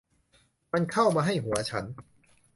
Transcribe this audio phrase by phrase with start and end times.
[0.73, 1.85] มันเข้ามาให้หัวฉัน